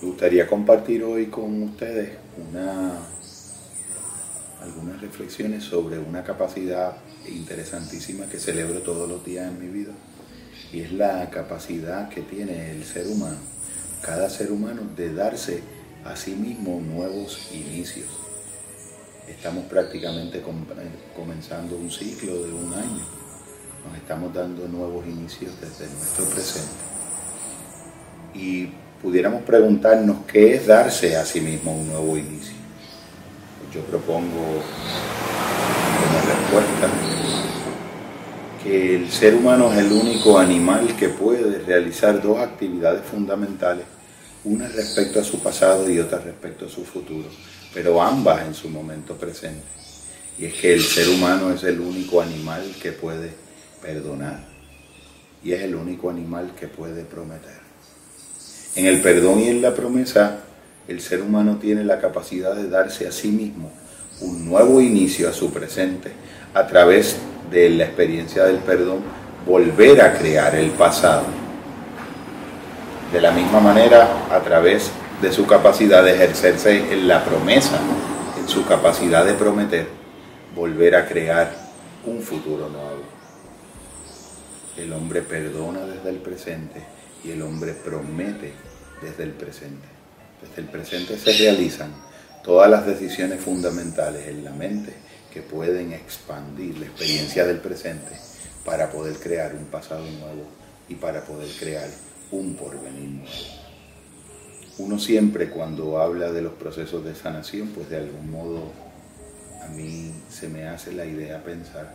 Me 0.00 0.06
gustaría 0.06 0.46
compartir 0.46 1.02
hoy 1.02 1.26
con 1.26 1.60
ustedes 1.60 2.10
una, 2.36 3.00
algunas 4.62 5.00
reflexiones 5.00 5.64
sobre 5.64 5.98
una 5.98 6.22
capacidad 6.22 6.98
interesantísima 7.26 8.26
que 8.26 8.38
celebro 8.38 8.80
todos 8.82 9.08
los 9.08 9.24
días 9.24 9.48
en 9.48 9.58
mi 9.58 9.66
vida 9.66 9.92
y 10.72 10.82
es 10.82 10.92
la 10.92 11.28
capacidad 11.30 12.08
que 12.10 12.20
tiene 12.20 12.70
el 12.70 12.84
ser 12.84 13.08
humano, 13.08 13.38
cada 14.00 14.30
ser 14.30 14.52
humano, 14.52 14.82
de 14.96 15.12
darse 15.12 15.62
a 16.04 16.14
sí 16.14 16.36
mismo 16.36 16.80
nuevos 16.80 17.48
inicios. 17.52 18.06
Estamos 19.26 19.64
prácticamente 19.64 20.40
comenzando 21.16 21.76
un 21.76 21.90
ciclo 21.90 22.44
de 22.44 22.52
un 22.52 22.72
año, 22.72 23.04
nos 23.84 23.96
estamos 23.96 24.32
dando 24.32 24.68
nuevos 24.68 25.04
inicios 25.06 25.60
desde 25.60 25.92
nuestro 25.92 26.24
presente. 26.26 26.70
Y 28.34 28.70
pudiéramos 29.02 29.42
preguntarnos 29.42 30.18
qué 30.26 30.54
es 30.54 30.66
darse 30.66 31.16
a 31.16 31.24
sí 31.24 31.40
mismo 31.40 31.72
un 31.72 31.88
nuevo 31.88 32.16
inicio. 32.16 32.56
Yo 33.72 33.82
propongo 33.82 34.62
como 35.94 36.18
respuesta 36.26 36.88
que 38.62 38.96
el 38.96 39.10
ser 39.10 39.34
humano 39.34 39.72
es 39.72 39.78
el 39.78 39.92
único 39.92 40.38
animal 40.38 40.96
que 40.96 41.10
puede 41.10 41.58
realizar 41.60 42.20
dos 42.20 42.38
actividades 42.38 43.02
fundamentales, 43.04 43.84
una 44.44 44.66
respecto 44.68 45.20
a 45.20 45.24
su 45.24 45.40
pasado 45.40 45.88
y 45.88 46.00
otra 46.00 46.18
respecto 46.18 46.66
a 46.66 46.68
su 46.68 46.84
futuro, 46.84 47.28
pero 47.72 48.02
ambas 48.02 48.46
en 48.46 48.54
su 48.54 48.68
momento 48.68 49.14
presente. 49.14 49.66
Y 50.38 50.46
es 50.46 50.54
que 50.54 50.72
el 50.72 50.82
ser 50.82 51.08
humano 51.08 51.52
es 51.52 51.62
el 51.64 51.80
único 51.80 52.20
animal 52.20 52.62
que 52.80 52.92
puede 52.92 53.30
perdonar 53.82 54.40
y 55.42 55.52
es 55.52 55.62
el 55.62 55.74
único 55.74 56.10
animal 56.10 56.52
que 56.58 56.68
puede 56.68 57.04
prometer. 57.04 57.67
En 58.78 58.86
el 58.86 59.00
perdón 59.00 59.40
y 59.40 59.48
en 59.48 59.60
la 59.60 59.74
promesa, 59.74 60.36
el 60.86 61.00
ser 61.00 61.20
humano 61.20 61.58
tiene 61.60 61.82
la 61.82 61.98
capacidad 61.98 62.54
de 62.54 62.68
darse 62.68 63.08
a 63.08 63.10
sí 63.10 63.26
mismo 63.26 63.72
un 64.20 64.48
nuevo 64.48 64.80
inicio 64.80 65.28
a 65.28 65.32
su 65.32 65.52
presente 65.52 66.12
a 66.54 66.64
través 66.64 67.16
de 67.50 67.70
la 67.70 67.86
experiencia 67.86 68.44
del 68.44 68.58
perdón, 68.58 69.00
volver 69.44 70.00
a 70.00 70.16
crear 70.16 70.54
el 70.54 70.70
pasado. 70.70 71.24
De 73.12 73.20
la 73.20 73.32
misma 73.32 73.58
manera, 73.58 74.28
a 74.30 74.38
través 74.42 74.92
de 75.20 75.32
su 75.32 75.44
capacidad 75.44 76.04
de 76.04 76.14
ejercerse 76.14 76.92
en 76.92 77.08
la 77.08 77.24
promesa, 77.24 77.80
en 78.38 78.46
su 78.48 78.64
capacidad 78.64 79.24
de 79.24 79.34
prometer, 79.34 79.88
volver 80.54 80.94
a 80.94 81.08
crear 81.08 81.52
un 82.06 82.22
futuro 82.22 82.68
nuevo. 82.68 83.02
El 84.76 84.92
hombre 84.92 85.22
perdona 85.22 85.80
desde 85.80 86.10
el 86.10 86.18
presente 86.18 86.80
y 87.24 87.32
el 87.32 87.42
hombre 87.42 87.72
promete 87.72 88.52
desde 89.02 89.24
el 89.24 89.32
presente. 89.32 89.86
Desde 90.42 90.62
el 90.62 90.68
presente 90.68 91.18
se 91.18 91.32
realizan 91.32 91.90
todas 92.44 92.70
las 92.70 92.86
decisiones 92.86 93.40
fundamentales 93.40 94.28
en 94.28 94.44
la 94.44 94.52
mente 94.52 94.92
que 95.32 95.42
pueden 95.42 95.92
expandir 95.92 96.78
la 96.78 96.86
experiencia 96.86 97.44
del 97.44 97.58
presente 97.58 98.12
para 98.64 98.90
poder 98.90 99.16
crear 99.16 99.54
un 99.54 99.66
pasado 99.66 100.04
nuevo 100.04 100.44
y 100.88 100.94
para 100.94 101.24
poder 101.24 101.48
crear 101.58 101.88
un 102.30 102.54
porvenir 102.54 103.08
nuevo. 103.08 103.58
Uno 104.78 104.98
siempre 104.98 105.50
cuando 105.50 105.98
habla 106.00 106.30
de 106.30 106.42
los 106.42 106.52
procesos 106.52 107.04
de 107.04 107.14
sanación, 107.14 107.68
pues 107.68 107.90
de 107.90 107.96
algún 107.96 108.30
modo 108.30 108.72
a 109.62 109.68
mí 109.68 110.12
se 110.30 110.48
me 110.48 110.68
hace 110.68 110.92
la 110.92 111.04
idea 111.04 111.42
pensar 111.42 111.94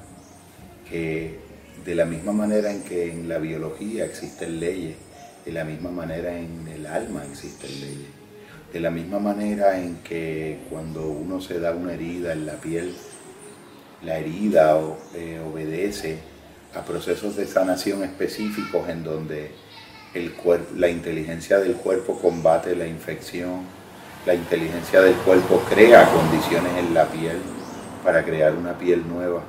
que 0.90 1.40
de 1.86 1.96
la 1.96 2.06
misma 2.06 2.34
manera 2.34 2.72
en 2.72 2.84
que 2.84 3.12
en 3.12 3.30
la 3.30 3.40
biología 3.40 4.06
existen 4.06 4.60
leyes, 4.60 4.96
de 5.46 5.52
la 5.52 5.64
misma 5.64 5.92
manera 5.92 6.38
en 6.38 6.68
el 6.68 6.86
alma 6.86 7.24
existen 7.30 7.70
leyes, 7.82 8.10
de 8.72 8.80
la 8.80 8.90
misma 8.90 9.20
manera 9.20 9.80
en 9.80 9.98
que 9.98 10.60
cuando 10.70 11.08
uno 11.08 11.42
se 11.42 11.60
da 11.60 11.72
una 11.72 11.94
herida 11.94 12.34
en 12.34 12.46
la 12.46 12.54
piel, 12.54 12.94
la 14.04 14.18
herida 14.18 14.80
eh, 15.16 15.42
obedece 15.46 16.18
a 16.76 16.82
procesos 16.82 17.36
de 17.36 17.46
sanación 17.46 18.04
específicos 18.04 18.90
en 18.90 19.04
donde 19.04 19.52
el 20.14 20.34
la 20.76 20.90
inteligencia 20.90 21.60
del 21.60 21.76
cuerpo 21.76 22.20
combate 22.20 22.76
la 22.76 22.88
infección, 22.88 23.62
la 24.26 24.34
inteligencia 24.34 25.02
del 25.02 25.16
cuerpo 25.16 25.62
crea 25.70 26.10
condiciones 26.12 26.72
en 26.78 26.94
la 26.94 27.08
piel 27.08 27.38
para 28.04 28.24
crear 28.24 28.54
una 28.54 28.78
piel 28.78 29.08
nueva 29.08 29.44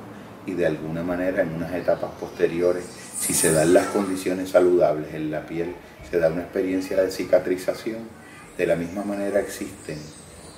y 0.45 0.53
de 0.53 0.65
alguna 0.65 1.03
manera 1.03 1.41
en 1.41 1.53
unas 1.53 1.73
etapas 1.73 2.11
posteriores, 2.19 2.85
si 3.25 3.33
se 3.33 3.51
dan 3.51 3.73
las 3.73 3.87
condiciones 3.87 4.51
saludables 4.51 5.15
en 5.15 5.31
la 5.31 5.47
piel, 5.47 5.73
se 6.11 6.19
da 6.19 6.27
una 6.29 6.43
experiencia 6.43 7.01
de 7.01 7.09
cicatrización, 7.09 8.07
de 8.55 8.67
la 8.67 8.75
misma 8.75 9.03
manera 9.03 9.39
existen 9.39 9.97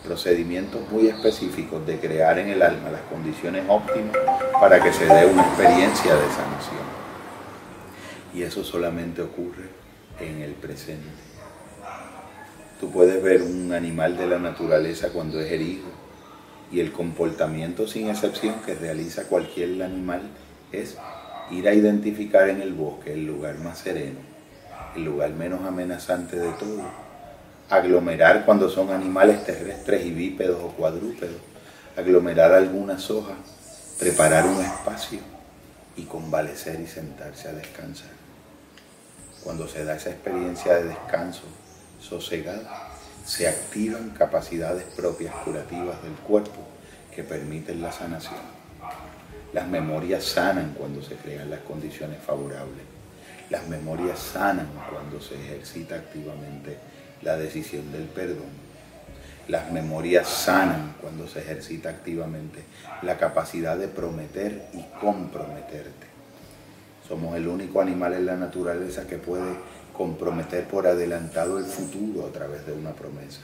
procedimientos 0.03 0.81
muy 0.91 1.07
específicos 1.07 1.88
de 1.88 1.97
crear 1.97 2.38
en 2.39 2.50
el 2.50 2.61
alma 2.61 2.89
las 2.89 3.03
condiciones 3.03 3.63
óptimas 3.69 4.17
para 4.59 4.83
que 4.83 4.91
se 4.91 5.05
dé 5.05 5.28
una 5.28 5.44
experiencia 5.44 6.13
de 6.13 6.28
sanación. 6.28 6.88
Y 8.33 8.41
eso 8.41 8.66
solamente 8.66 9.22
ocurre 9.22 9.69
en 10.19 10.41
el 10.41 10.51
presente. 10.51 11.07
Tú 12.81 12.91
puedes 12.91 13.23
ver 13.23 13.44
un 13.44 13.72
animal 13.72 14.17
de 14.17 14.28
la 14.28 14.39
naturaleza 14.39 15.13
cuando 15.13 15.39
es 15.39 15.49
herido 15.49 15.88
y 16.69 16.81
el 16.81 16.91
comportamiento 16.91 17.88
sin 17.88 18.09
excepción 18.09 18.55
que 18.66 18.75
realiza 18.75 19.23
cualquier 19.23 19.81
animal 19.81 20.23
es 20.73 20.97
ir 21.52 21.68
a 21.68 21.74
identificar 21.74 22.50
en 22.50 22.62
el 22.62 22.74
bosque 22.74 23.13
el 23.13 23.25
lugar 23.25 23.58
más 23.59 23.80
sereno, 23.80 24.19
el 24.96 25.03
lugar 25.03 25.31
menos 25.31 25.66
amenazante 25.66 26.38
de 26.38 26.52
todo 26.53 27.08
aglomerar 27.69 28.46
cuando 28.46 28.69
son 28.69 28.91
animales 28.91 29.44
terrestres 29.46 30.06
y 30.06 30.12
bípedos 30.12 30.62
o 30.63 30.69
cuadrúpedos, 30.69 31.41
aglomerar 31.97 32.53
algunas 32.53 33.09
hojas, 33.12 33.38
preparar 34.00 34.46
un 34.46 34.62
espacio 34.63 35.19
y 35.96 36.03
convalecer 36.03 36.80
y 36.80 36.88
sentarse 36.88 37.50
a 37.50 37.53
descansar. 37.53 38.12
Cuando 39.44 39.68
se 39.68 39.84
da 39.84 39.96
esa 39.96 40.12
experiencia 40.12 40.75
de 40.75 40.85
descanso 40.85 41.44
sosegada, 42.00 42.90
se 43.25 43.47
activan 43.47 44.12
capacidades 44.12 44.84
propias 44.96 45.35
curativas 45.44 46.02
del 46.03 46.14
cuerpo 46.14 46.62
que 47.14 47.24
permiten 47.24 47.81
la 47.81 47.91
sanación. 47.91 48.58
Las 49.53 49.68
memorias 49.68 50.25
sanan 50.25 50.75
cuando 50.78 51.02
se 51.02 51.16
crean 51.16 51.50
las 51.50 51.62
condiciones 51.62 52.19
favorables. 52.19 52.84
Las 53.50 53.68
memorias 53.69 54.19
sanan 54.19 54.68
cuando 54.91 55.22
se 55.22 55.35
ejercita 55.35 55.96
activamente 55.96 56.78
la 57.22 57.38
decisión 57.38 57.91
del 57.94 58.03
perdón. 58.03 58.68
Las 59.47 59.72
memorias 59.72 60.28
sanan 60.28 60.96
cuando 61.00 61.28
se 61.28 61.40
ejercita 61.40 61.90
activamente 61.90 62.63
la 63.02 63.18
capacidad 63.18 63.78
de 63.78 63.88
prometer 63.88 64.68
y 64.74 64.84
comprometerte. 65.00 66.08
Somos 67.08 67.38
el 67.38 67.47
único 67.47 67.79
animal 67.79 68.16
en 68.16 68.25
la 68.25 68.35
naturaleza 68.35 69.08
que 69.08 69.18
puede 69.18 69.56
comprometer 69.94 70.66
por 70.66 70.88
adelantado 70.88 71.58
el 71.58 71.66
futuro 71.66 72.28
a 72.28 72.34
través 72.34 72.66
de 72.66 72.74
una 72.74 72.91
promesa 72.91 73.40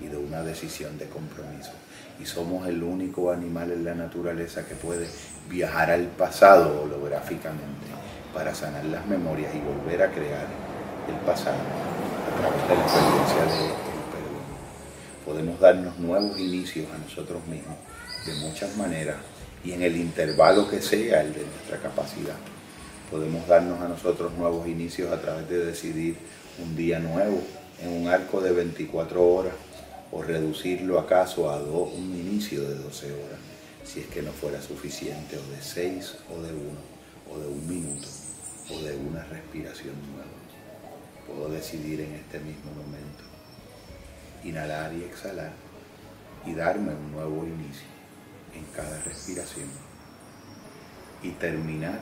y 0.00 0.06
de 0.06 0.16
una 0.16 0.42
decisión 0.42 0.98
de 0.98 1.06
compromiso. 1.06 1.72
Y 2.20 2.26
somos 2.26 2.66
el 2.68 2.82
único 2.82 3.30
animal 3.30 3.72
en 3.72 3.84
la 3.84 3.94
naturaleza 3.94 4.66
que 4.66 4.74
puede 4.74 5.06
viajar 5.48 5.90
al 5.90 6.06
pasado 6.06 6.82
holográficamente 6.82 7.86
para 8.34 8.54
sanar 8.54 8.84
las 8.84 9.06
memorias 9.06 9.54
y 9.54 9.60
volver 9.60 10.02
a 10.02 10.10
crear 10.10 10.46
el 11.08 11.14
pasado 11.26 11.56
a 11.56 12.40
través 12.40 12.62
de 12.62 12.74
la 12.74 12.82
experiencia 12.82 13.42
del 13.42 13.72
perdón. 14.12 14.44
Podemos 15.24 15.60
darnos 15.60 15.98
nuevos 15.98 16.38
inicios 16.38 16.86
a 16.94 16.98
nosotros 16.98 17.46
mismos 17.46 17.76
de 18.26 18.34
muchas 18.34 18.76
maneras 18.76 19.16
y 19.64 19.72
en 19.72 19.82
el 19.82 19.96
intervalo 19.96 20.68
que 20.68 20.80
sea 20.80 21.22
el 21.22 21.32
de 21.32 21.44
nuestra 21.44 21.78
capacidad. 21.78 22.36
Podemos 23.10 23.46
darnos 23.48 23.80
a 23.80 23.88
nosotros 23.88 24.32
nuevos 24.34 24.68
inicios 24.68 25.10
a 25.12 25.20
través 25.20 25.48
de 25.48 25.66
decidir 25.66 26.16
un 26.62 26.76
día 26.76 26.98
nuevo 26.98 27.42
en 27.82 28.02
un 28.02 28.08
arco 28.08 28.40
de 28.40 28.52
24 28.52 29.26
horas 29.26 29.54
o 30.12 30.22
reducirlo 30.22 30.98
acaso 30.98 31.50
a 31.50 31.56
un 31.58 32.14
inicio 32.16 32.62
de 32.62 32.74
12 32.76 33.12
horas, 33.12 33.38
si 33.84 34.00
es 34.00 34.06
que 34.06 34.22
no 34.22 34.32
fuera 34.32 34.60
suficiente, 34.60 35.36
o 35.36 35.50
de 35.50 35.62
6 35.62 36.16
o 36.30 36.42
de 36.42 36.52
1, 36.52 36.60
o 37.32 37.38
de 37.38 37.46
un 37.46 37.68
minuto, 37.68 38.08
o 38.70 38.82
de 38.82 38.96
una 38.96 39.24
respiración 39.24 39.94
nueva 40.12 40.40
puedo 41.30 41.48
decidir 41.48 42.00
en 42.00 42.14
este 42.14 42.40
mismo 42.40 42.72
momento 42.72 43.24
inhalar 44.42 44.92
y 44.92 45.04
exhalar 45.04 45.52
y 46.44 46.54
darme 46.54 46.92
un 46.92 47.12
nuevo 47.12 47.44
inicio 47.44 47.86
en 48.54 48.64
cada 48.74 49.00
respiración 49.02 49.68
y 51.22 51.30
terminar 51.32 52.00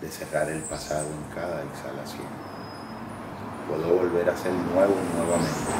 de 0.00 0.08
cerrar 0.08 0.48
el 0.48 0.62
pasado 0.62 1.08
en 1.08 1.34
cada 1.34 1.62
exhalación. 1.62 2.51
Puedo 3.72 3.88
volver 3.96 4.28
a 4.28 4.36
ser 4.36 4.52
nuevo 4.52 4.94
nuevamente 5.16 5.70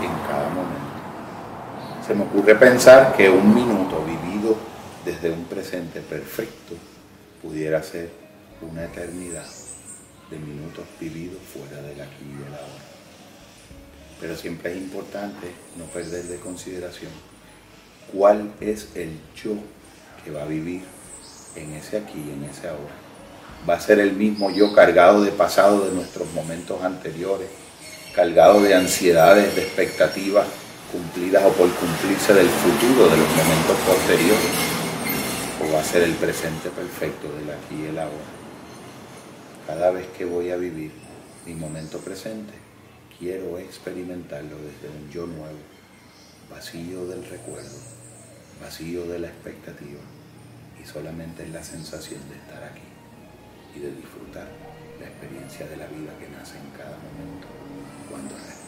en 0.00 0.26
cada 0.26 0.48
momento. 0.48 2.06
Se 2.06 2.14
me 2.14 2.22
ocurre 2.22 2.54
pensar 2.54 3.14
que 3.14 3.28
un 3.28 3.54
minuto 3.54 4.02
vivido 4.02 4.56
desde 5.04 5.30
un 5.30 5.44
presente 5.44 6.00
perfecto 6.00 6.74
pudiera 7.42 7.82
ser 7.82 8.10
una 8.62 8.84
eternidad 8.84 9.44
de 10.30 10.38
minutos 10.38 10.86
vividos 10.98 11.42
fuera 11.52 11.82
del 11.82 12.00
aquí 12.00 12.24
y 12.24 12.44
del 12.44 12.54
ahora. 12.54 12.82
Pero 14.18 14.34
siempre 14.34 14.72
es 14.72 14.78
importante 14.78 15.48
no 15.76 15.84
perder 15.84 16.24
de 16.24 16.38
consideración 16.38 17.12
cuál 18.10 18.52
es 18.58 18.88
el 18.94 19.20
yo 19.36 19.52
que 20.24 20.30
va 20.30 20.44
a 20.44 20.46
vivir 20.46 20.80
en 21.56 21.74
ese 21.74 21.98
aquí, 21.98 22.30
en 22.32 22.44
ese 22.44 22.68
ahora. 22.68 23.01
Va 23.68 23.74
a 23.74 23.80
ser 23.80 24.00
el 24.00 24.14
mismo 24.14 24.50
yo 24.50 24.74
cargado 24.74 25.22
de 25.22 25.30
pasado 25.30 25.84
de 25.84 25.94
nuestros 25.94 26.32
momentos 26.32 26.82
anteriores, 26.82 27.48
cargado 28.12 28.60
de 28.60 28.74
ansiedades, 28.74 29.54
de 29.54 29.62
expectativas 29.62 30.46
cumplidas 30.90 31.44
o 31.44 31.52
por 31.52 31.70
cumplirse 31.74 32.34
del 32.34 32.48
futuro, 32.48 33.08
de 33.08 33.16
los 33.16 33.28
momentos 33.28 33.76
posteriores, 33.86 34.50
o 35.62 35.72
va 35.72 35.80
a 35.80 35.84
ser 35.84 36.02
el 36.02 36.14
presente 36.14 36.70
perfecto 36.70 37.28
del 37.28 37.50
aquí 37.50 37.84
y 37.84 37.86
el 37.86 37.98
ahora. 38.00 38.32
Cada 39.68 39.92
vez 39.92 40.08
que 40.18 40.24
voy 40.24 40.50
a 40.50 40.56
vivir 40.56 40.90
mi 41.46 41.54
momento 41.54 41.98
presente, 41.98 42.52
quiero 43.16 43.58
experimentarlo 43.58 44.56
desde 44.56 44.88
un 44.88 45.08
yo 45.08 45.28
nuevo, 45.28 45.58
vacío 46.50 47.06
del 47.06 47.24
recuerdo, 47.24 47.78
vacío 48.60 49.06
de 49.06 49.20
la 49.20 49.28
expectativa 49.28 50.00
y 50.82 50.84
solamente 50.84 51.44
es 51.44 51.50
la 51.50 51.62
sensación 51.62 52.20
de 52.28 52.34
estar 52.34 52.64
aquí 52.64 52.91
y 53.74 53.80
de 53.80 53.92
disfrutar 53.92 54.48
la 55.00 55.06
experiencia 55.06 55.66
de 55.66 55.76
la 55.76 55.86
vida 55.86 56.12
que 56.18 56.28
nace 56.28 56.58
en 56.58 56.70
cada 56.76 56.96
momento 56.96 57.48
cuando 58.08 58.34
respiro. 58.34 58.61